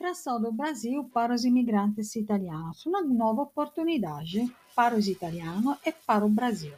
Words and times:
atração 0.00 0.40
do 0.40 0.50
Brasil 0.50 1.04
para 1.12 1.34
os 1.34 1.44
imigrantes 1.44 2.16
italianos, 2.16 2.86
uma 2.86 3.02
nova 3.02 3.42
oportunidade 3.42 4.50
para 4.74 4.96
os 4.96 5.06
italianos 5.06 5.76
e 5.84 5.92
para 5.92 6.24
o 6.24 6.28
Brasil. 6.28 6.72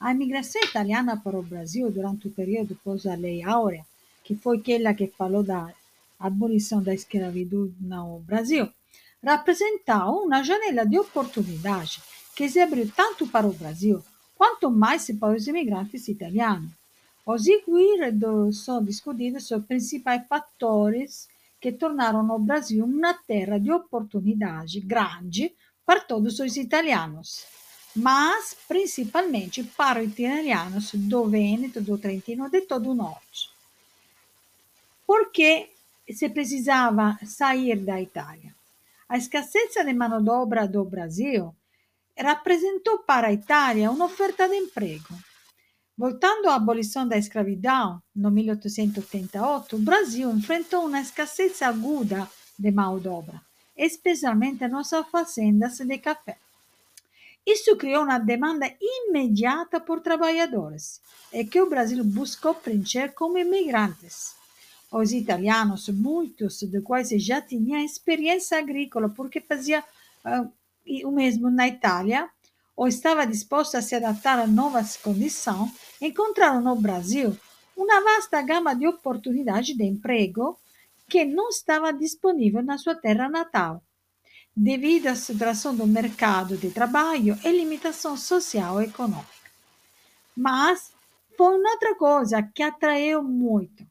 A 0.00 0.10
imigração 0.10 0.62
italiana 0.62 1.18
para 1.18 1.38
o 1.38 1.42
Brasil 1.42 1.90
durante 1.90 2.28
o 2.28 2.30
período 2.30 2.74
pós 2.82 3.04
a 3.04 3.14
Lei 3.14 3.42
Áurea, 3.42 3.84
que 4.24 4.34
foi 4.34 4.56
aquela 4.56 4.94
que 4.94 5.06
falou 5.06 5.42
da 5.42 5.70
abolição 6.18 6.82
da 6.82 6.94
escravidão 6.94 7.70
no 7.78 8.20
Brasil, 8.20 8.66
rappresentava 9.22 10.10
uma 10.10 10.42
janela 10.42 10.86
de 10.86 10.98
oportunidade 10.98 12.02
que 12.34 12.48
se 12.48 12.58
abriu 12.58 12.90
tanto 12.96 13.26
para 13.26 13.46
o 13.46 13.52
Brasil 13.52 14.02
quanto 14.34 14.70
mais 14.70 15.10
para 15.20 15.36
os 15.36 15.46
imigrantes 15.46 16.08
italianos. 16.08 16.70
Os 17.26 17.44
seguire 17.44 18.10
são 18.54 18.82
discutidos 18.82 19.50
os 19.50 19.64
principais 19.66 20.26
fatores 20.26 21.28
que 21.60 21.72
tornaram 21.72 22.28
o 22.30 22.38
Brasil 22.38 22.84
uma 22.84 23.14
terra 23.14 23.58
de 23.58 23.70
oportunidade 23.70 24.80
grande 24.80 25.54
para 25.84 26.00
todos 26.00 26.38
os 26.40 26.56
italianos, 26.56 27.44
mas 27.94 28.56
principalmente 28.66 29.62
para 29.62 30.02
os 30.02 30.06
italianos 30.06 30.94
do 30.94 31.28
Vêneto, 31.28 31.80
do 31.80 31.98
Trentino 31.98 32.48
de 32.48 32.62
todo 32.62 32.90
o 32.90 32.94
norte. 32.94 33.50
Porque 35.06 35.70
se 36.08 36.28
precisava 36.28 37.18
sair 37.24 37.76
da 37.76 38.00
Itália. 38.00 38.54
A 39.08 39.18
escassez 39.18 39.72
de 39.74 40.30
obra 40.30 40.66
do 40.66 40.84
Brasil 40.84 41.54
rappresentou 42.16 43.00
para 43.00 43.28
a 43.28 43.32
Itália 43.32 43.90
un'offerta 43.90 44.48
di 44.48 44.56
emprego. 44.56 45.14
Voltando 46.00 46.48
à 46.48 46.54
abolição 46.54 47.06
da 47.06 47.18
escravidão, 47.18 48.02
no 48.16 48.30
1888, 48.30 49.76
o 49.76 49.78
Brasil 49.80 50.30
enfrentou 50.30 50.86
uma 50.86 50.98
escassez 50.98 51.60
aguda 51.60 52.26
de 52.58 52.70
mão 52.70 52.98
de 52.98 53.06
obra, 53.06 53.38
especialmente 53.76 54.66
nas 54.66 54.88
fazendas 55.10 55.76
de 55.76 55.98
café. 55.98 56.38
Isso 57.46 57.76
criou 57.76 58.04
uma 58.04 58.18
demanda 58.18 58.74
imediata 58.80 59.78
por 59.78 60.00
trabalhadores, 60.00 61.02
e 61.30 61.44
que 61.44 61.60
o 61.60 61.68
Brasil 61.68 62.02
buscou 62.02 62.54
preencher 62.54 63.12
como 63.12 63.36
imigrantes. 63.36 64.34
Os 64.90 65.12
italianos, 65.12 65.90
muitos 65.90 66.60
de 66.60 66.80
quais 66.80 67.10
já 67.22 67.42
tinham 67.42 67.78
experiência 67.78 68.56
agrícola, 68.56 69.10
porque 69.10 69.38
fazia 69.38 69.84
uh, 70.24 70.50
o 71.06 71.10
mesmo 71.10 71.50
na 71.50 71.68
Itália, 71.68 72.30
ou 72.80 72.88
estava 72.88 73.26
disposto 73.26 73.74
a 73.74 73.82
se 73.82 73.94
adaptar 73.94 74.38
a 74.38 74.46
novas 74.46 74.96
condições, 74.96 75.70
encontraram 76.00 76.62
no 76.62 76.74
Brasil 76.74 77.36
uma 77.76 78.00
vasta 78.00 78.40
gama 78.40 78.74
de 78.74 78.88
oportunidades 78.88 79.76
de 79.76 79.84
emprego 79.84 80.58
que 81.06 81.26
não 81.26 81.50
estava 81.50 81.92
disponível 81.92 82.62
na 82.62 82.78
sua 82.78 82.94
terra 82.94 83.28
natal, 83.28 83.82
devido 84.56 85.08
à 85.08 85.14
saturação 85.14 85.76
do 85.76 85.86
mercado 85.86 86.56
de 86.56 86.70
trabalho 86.70 87.38
e 87.44 87.52
limitação 87.52 88.16
social 88.16 88.80
e 88.80 88.86
econômica. 88.86 89.28
Mas 90.34 90.90
foi 91.36 91.58
outra 91.58 91.94
coisa 91.96 92.42
que 92.42 92.62
atraiu 92.62 93.22
muito: 93.22 93.84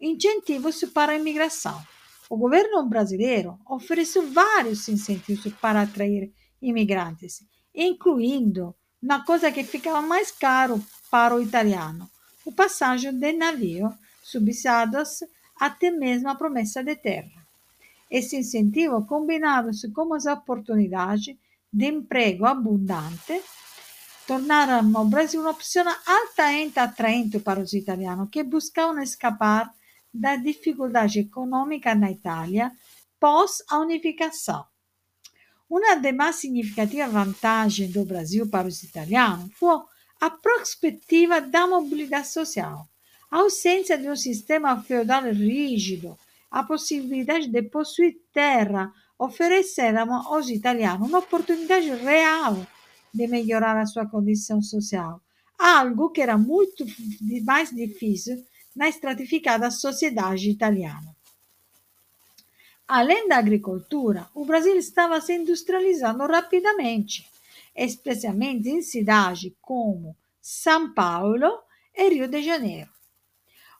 incentivos 0.00 0.80
para 0.92 1.12
a 1.12 1.16
imigração. 1.16 1.80
O 2.28 2.36
governo 2.36 2.84
brasileiro 2.84 3.60
ofereceu 3.64 4.28
vários 4.28 4.88
incentivos 4.88 5.52
para 5.60 5.82
atrair 5.82 6.32
imigrantes, 6.60 7.44
incluindo 7.74 8.74
uma 9.02 9.24
coisa 9.24 9.50
que 9.50 9.64
ficava 9.64 10.00
mais 10.00 10.30
caro 10.30 10.82
para 11.10 11.34
o 11.34 11.42
italiano, 11.42 12.08
o 12.44 12.52
passagem 12.52 13.12
de 13.18 13.32
navio, 13.32 13.92
subsidiados 14.22 15.20
até 15.58 15.90
mesmo 15.90 16.28
a 16.28 16.34
promessa 16.34 16.82
de 16.82 16.96
terra. 16.96 17.44
Esse 18.10 18.36
incentivo, 18.36 19.06
combinado 19.06 19.70
com 19.92 20.14
as 20.14 20.26
oportunidades 20.26 21.36
de 21.72 21.86
emprego 21.86 22.46
abundante, 22.46 23.42
tornaram 24.26 24.88
o 25.00 25.04
Brasil 25.04 25.40
uma 25.40 25.50
opção 25.50 25.84
altamente 26.06 26.78
atraente 26.78 27.38
para 27.40 27.60
os 27.60 27.72
italianos 27.72 28.28
que 28.30 28.42
buscavam 28.42 29.02
escapar 29.02 29.72
da 30.12 30.36
dificuldade 30.36 31.20
econômica 31.20 31.94
na 31.94 32.10
Itália 32.10 32.72
pós 33.18 33.62
a 33.68 33.78
unificação. 33.78 34.64
Uma 35.68 35.96
das 35.96 36.14
mais 36.14 36.36
significativas 36.36 37.12
vantagens 37.12 37.92
do 37.92 38.04
Brasil 38.04 38.48
para 38.48 38.68
os 38.68 38.82
italianos 38.82 39.52
foi 39.54 39.80
a 40.20 40.30
perspectiva 40.30 41.40
da 41.40 41.66
mobilidade 41.66 42.28
social. 42.28 42.86
A 43.30 43.38
ausência 43.38 43.98
de 43.98 44.08
um 44.08 44.16
sistema 44.16 44.80
feudal 44.82 45.24
rígido, 45.24 46.16
a 46.50 46.62
possibilidade 46.62 47.48
de 47.48 47.62
possuir 47.62 48.14
terra 48.32 48.92
ofereceram 49.18 50.12
aos 50.12 50.48
italianos 50.48 51.08
uma 51.08 51.18
oportunidade 51.18 51.90
real 51.90 52.66
de 53.12 53.26
melhorar 53.26 53.76
a 53.76 53.86
sua 53.86 54.06
condição 54.06 54.60
social, 54.60 55.20
algo 55.58 56.10
que 56.10 56.20
era 56.20 56.36
muito 56.36 56.84
mais 57.44 57.70
difícil 57.70 58.36
na 58.76 58.88
estratificada 58.88 59.70
sociedade 59.70 60.50
italiana. 60.50 61.13
Além 62.86 63.28
da 63.28 63.38
agricultura, 63.38 64.28
o 64.34 64.44
Brasil 64.44 64.76
estava 64.76 65.18
se 65.20 65.34
industrializando 65.34 66.26
rapidamente, 66.26 67.26
especialmente 67.74 68.68
em 68.68 68.82
cidades 68.82 69.52
como 69.60 70.14
São 70.40 70.92
Paulo 70.92 71.60
e 71.94 72.08
Rio 72.10 72.28
de 72.28 72.42
Janeiro. 72.42 72.90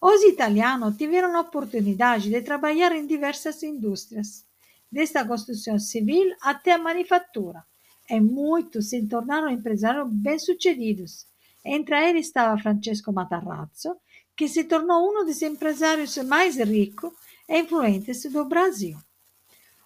Os 0.00 0.22
italianos 0.22 0.96
tiveram 0.96 1.36
a 1.36 1.40
oportunidade 1.40 2.30
de 2.30 2.40
trabalhar 2.40 2.92
em 2.92 3.06
diversas 3.06 3.62
indústrias, 3.62 4.46
desde 4.90 5.18
a 5.18 5.26
construção 5.26 5.78
civil 5.78 6.34
até 6.40 6.72
a 6.72 6.78
manufatura, 6.78 7.62
e 8.08 8.18
muitos 8.20 8.88
se 8.88 9.06
tornaram 9.06 9.50
empresários 9.50 10.08
bem-sucedidos. 10.10 11.26
Entre 11.62 12.08
eles 12.08 12.26
estava 12.26 12.60
Francesco 12.60 13.12
Matarazzo, 13.12 13.96
que 14.36 14.48
se 14.48 14.64
tornou 14.64 15.10
um 15.10 15.24
dos 15.24 15.42
empresários 15.42 16.16
mais 16.18 16.56
ricos 16.56 17.12
influentes 17.48 18.22
do 18.24 18.44
Brasil. 18.44 18.96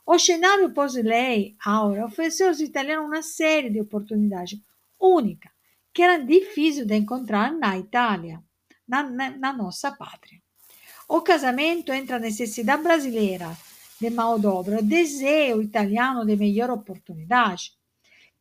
O 0.07 0.19
cenário 0.19 0.73
pós-lei 0.73 1.57
Áurea 1.65 2.07
ofereceu 2.07 2.49
aos 2.49 2.61
italianos 2.61 3.07
uma 3.07 3.23
série 3.23 3.71
de 3.71 3.81
oportunidades 3.81 4.59
únicas, 4.99 5.53
que 5.93 6.03
eram 6.03 6.25
difíceis 6.25 6.87
de 6.87 6.97
encontrar 6.97 7.53
na 7.53 7.79
Itália, 7.79 8.43
na, 8.87 9.03
na, 9.03 9.31
na 9.31 9.53
nossa 9.53 9.93
pátria. 9.93 10.41
O 11.09 11.21
casamento 11.21 11.93
entre 11.93 12.15
a 12.15 12.19
necessidade 12.19 12.83
brasileira 12.83 13.57
de 14.01 14.11
mão 14.11 14.39
de 14.39 14.47
obra, 14.47 14.79
o 14.79 14.83
desejo 14.83 15.61
italiano 15.61 16.25
de 16.25 16.37
melhor 16.37 16.71
oportunidade, 16.71 17.73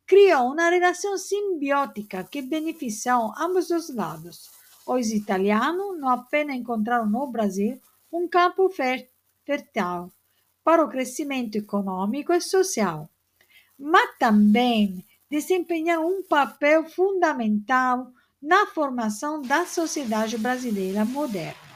criou 0.06 0.52
uma 0.52 0.70
relação 0.70 1.18
simbiótica 1.18 2.24
que 2.24 2.40
beneficiou 2.40 3.32
ambos 3.36 3.70
os 3.70 3.94
lados 3.94 4.48
os 4.88 5.10
italianos 5.10 6.00
não 6.00 6.08
apenas 6.08 6.56
encontraram 6.56 7.06
no 7.06 7.30
Brasil 7.30 7.78
um 8.12 8.28
campo 8.28 8.68
fértil 8.70 9.10
para 10.62 10.84
o 10.84 10.88
crescimento 10.88 11.56
econômico 11.56 12.32
e 12.32 12.40
social, 12.40 13.08
mas 13.78 14.18
também 14.18 15.04
desempenharam 15.30 16.06
um 16.06 16.22
papel 16.22 16.88
fundamental 16.88 18.12
na 18.40 18.66
formação 18.66 19.42
da 19.42 19.66
sociedade 19.66 20.36
brasileira 20.38 21.04
moderna. 21.04 21.68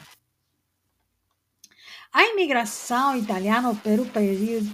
A 2.12 2.24
imigração 2.26 3.16
italiana 3.16 3.74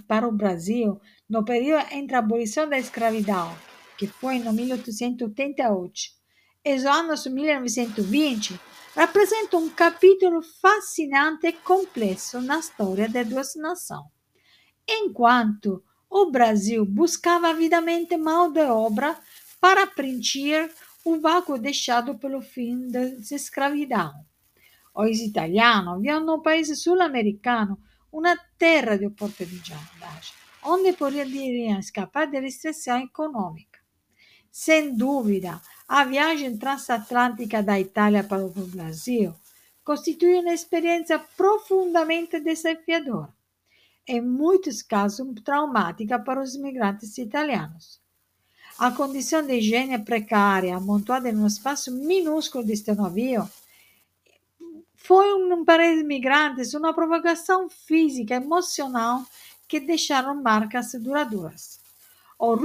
para 0.05 0.27
o 0.27 0.31
Brasil 0.31 0.99
no 1.29 1.45
período 1.45 1.85
entre 1.91 2.15
a 2.15 2.19
abolição 2.19 2.67
da 2.67 2.77
escravidão, 2.77 3.55
que 3.97 4.07
foi 4.07 4.35
em 4.35 4.53
1888, 4.53 6.18
e 6.63 6.73
os 6.75 6.85
anos 6.85 7.25
1920 7.25 8.59
rappresentam 8.95 9.63
um 9.63 9.69
capítulo 9.69 10.41
fascinante 10.41 11.47
e 11.47 11.53
complexo 11.53 12.41
na 12.41 12.59
história 12.59 13.07
de 13.07 13.23
duas 13.23 13.55
nações. 13.55 14.07
Enquanto 14.87 15.83
o 16.09 16.31
Brasil 16.31 16.85
buscava 16.85 17.49
avidamente 17.49 18.17
mão 18.17 18.51
de 18.51 18.63
obra 18.63 19.17
para 19.61 19.87
preencher 19.87 20.71
o 21.05 21.19
vácuo 21.19 21.57
deixado 21.57 22.17
pelo 22.17 22.41
fim 22.41 22.87
da 22.89 23.03
escravidão. 23.31 24.11
Os 24.93 25.19
italianos 25.19 26.01
viam 26.01 26.19
no 26.19 26.41
país 26.41 26.67
sul-americano 26.81 27.79
uma 28.11 28.35
terra 28.57 28.97
de 28.97 29.05
oportunidade, 29.05 30.33
onde 30.63 30.93
poderiam 30.93 31.79
escapar 31.79 32.29
da 32.29 32.39
restrição 32.39 32.99
econômica. 32.99 33.79
Sem 34.51 34.95
dúvida, 34.95 35.61
a 35.89 36.05
viagem 36.05 36.55
transatlântica 36.55 37.63
da 37.63 37.79
Itália 37.79 38.23
para 38.23 38.45
o 38.45 38.49
Brasil 38.49 39.33
constitui 39.83 40.39
uma 40.39 40.53
experiência 40.53 41.17
profundamente 41.35 42.39
desafiadora, 42.39 43.33
em 44.07 44.21
muitos 44.21 44.83
casos 44.83 45.27
traumática 45.43 46.19
para 46.19 46.43
os 46.43 46.53
imigrantes 46.53 47.17
italianos. 47.17 47.99
A 48.77 48.91
condição 48.91 49.41
de 49.43 49.55
higiene 49.55 49.97
precária, 49.97 50.77
amontoada 50.77 51.27
em 51.27 51.35
um 51.35 51.47
espaço 51.47 51.91
minúsculo 51.91 52.63
deste 52.63 52.93
navio, 52.93 53.49
Foi 54.95 55.33
um 55.33 55.65
para 55.65 55.91
os 55.91 56.01
imigrantes 56.01 56.75
uma 56.75 56.93
provocação 56.93 57.67
física, 57.67 58.35
emocional 58.35 59.25
que 59.67 59.79
deixaram 59.79 60.39
marcas 60.39 60.91
duradouras. 60.93 61.78
O, 62.41 62.55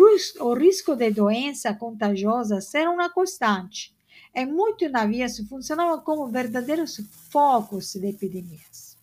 risco 0.55 0.95
de 0.95 1.11
doença 1.11 1.75
contagiosa 1.75 2.61
era 2.75 2.89
uma 2.89 3.11
constante, 3.11 3.93
e 4.33 4.47
muitos 4.47 4.89
navios 4.89 5.37
funcionavam 5.49 6.01
como 6.01 6.29
verdadeiros 6.29 7.01
focos 7.29 7.93
de 7.95 8.07
epidemias. 8.07 8.97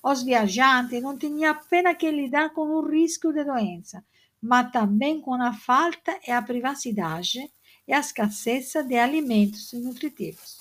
Os 0.00 0.22
viajantes 0.22 1.02
não 1.02 1.18
tinham 1.18 1.50
apenas 1.50 1.96
que 1.96 2.08
lidar 2.08 2.50
com 2.50 2.68
o 2.68 2.88
risco 2.88 3.32
de 3.32 3.42
doença, 3.42 4.04
mas 4.40 4.70
também 4.70 5.20
com 5.20 5.34
a 5.34 5.52
falta 5.52 6.16
e 6.24 6.30
a 6.30 6.40
privacidade 6.40 7.52
e 7.88 7.92
a 7.92 7.98
escassez 7.98 8.74
de 8.86 8.96
alimentos 8.96 9.72
nutritivos, 9.72 10.58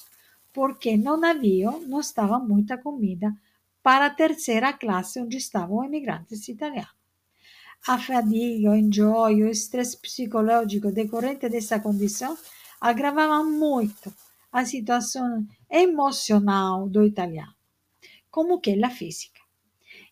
porque 0.52 0.98
no 0.98 1.18
navio 1.18 1.82
não 1.88 2.00
estava 2.00 2.40
muita 2.40 2.80
comida 2.80 3.32
para 3.84 4.08
a 4.08 4.10
terceira 4.10 4.74
classe 4.74 5.22
onde 5.22 5.38
estavam 5.38 5.84
imigrantes 5.84 6.48
italianos. 6.48 6.95
A 7.88 8.00
fadiga, 8.00 8.72
o 8.72 8.76
enjoy, 8.76 9.44
o 9.44 9.48
estresse 9.48 9.98
psicológico 9.98 10.92
decorrente 10.92 11.48
dessa 11.48 11.80
condição 11.80 12.36
agravavam 12.82 13.50
muito 13.52 14.12
a 14.52 14.66
situação 14.66 15.46
emocional 15.70 16.90
do 16.90 17.04
italiano, 17.04 17.54
como 18.32 18.60
que 18.60 18.84
a 18.84 18.90
física. 18.90 19.40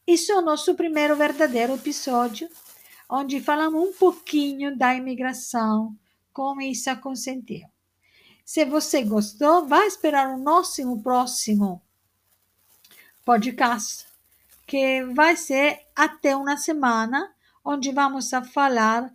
Isso 0.06 0.32
é 0.32 0.36
o 0.36 0.42
nosso 0.42 0.76
primeiro 0.76 1.16
verdadeiro 1.16 1.74
episódio, 1.74 2.48
onde 3.10 3.40
falamos 3.40 3.82
um 3.82 3.94
pouquinho 3.94 4.78
da 4.78 4.94
imigração, 4.94 5.98
como 6.32 6.62
isso 6.62 6.90
aconteceu. 6.90 7.68
Se 8.46 8.66
você 8.66 9.04
gostou, 9.04 9.66
vai 9.66 9.88
esperar 9.88 10.36
o 10.36 10.38
nosso 10.38 10.82
próximo 11.02 11.82
podcast, 13.24 14.06
que 14.68 15.06
vai 15.06 15.38
ser 15.38 15.88
até 15.96 16.36
uma 16.36 16.58
semana, 16.58 17.33
onde 17.64 17.92
vamos 17.92 18.34
a 18.34 18.44
falar 18.44 19.12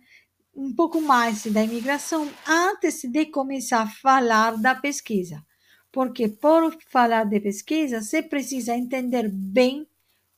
um 0.55 0.73
pouco 0.73 0.99
mais 1.01 1.45
da 1.45 1.63
imigração 1.63 2.29
antes 2.47 3.03
de 3.03 3.27
começar 3.27 3.83
a 3.83 3.87
falar 3.87 4.57
da 4.57 4.75
pesquisa. 4.75 5.45
Porque 5.91 6.27
por 6.27 6.77
falar 6.89 7.25
de 7.25 7.39
pesquisa, 7.39 8.01
você 8.01 8.21
precisa 8.21 8.75
entender 8.75 9.29
bem 9.29 9.87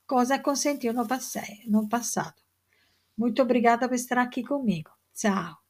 cosa 0.05 0.37
consentiu 0.37 0.93
no, 0.93 1.07
no 1.67 1.89
passado. 1.89 2.41
Muito 3.17 3.41
obrigada 3.41 3.87
por 3.87 3.95
estar 3.95 4.17
aqui 4.17 4.43
comigo. 4.43 4.91
Tchau. 5.13 5.60